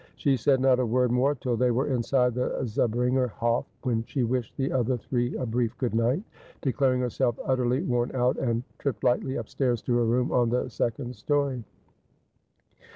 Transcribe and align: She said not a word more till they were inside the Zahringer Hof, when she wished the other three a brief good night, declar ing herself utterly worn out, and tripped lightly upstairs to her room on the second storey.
She 0.15 0.35
said 0.35 0.59
not 0.61 0.79
a 0.79 0.83
word 0.87 1.11
more 1.11 1.35
till 1.35 1.55
they 1.55 1.69
were 1.69 1.85
inside 1.93 2.33
the 2.33 2.59
Zahringer 2.65 3.27
Hof, 3.29 3.67
when 3.83 4.03
she 4.05 4.23
wished 4.23 4.57
the 4.57 4.71
other 4.71 4.97
three 4.97 5.35
a 5.35 5.45
brief 5.45 5.77
good 5.77 5.93
night, 5.93 6.23
declar 6.59 6.95
ing 6.95 7.01
herself 7.01 7.37
utterly 7.45 7.83
worn 7.83 8.09
out, 8.15 8.37
and 8.37 8.63
tripped 8.79 9.03
lightly 9.03 9.35
upstairs 9.35 9.79
to 9.83 9.95
her 9.97 10.05
room 10.05 10.31
on 10.31 10.49
the 10.49 10.69
second 10.69 11.15
storey. 11.15 11.63